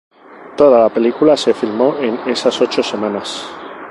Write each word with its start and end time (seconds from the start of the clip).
Toda 0.57 0.79
la 0.79 0.89
película 0.89 1.37
se 1.37 1.53
filmó 1.53 1.95
en 1.99 2.19
esas 2.27 2.59
ocho 2.59 2.81
semanas. 2.81 3.47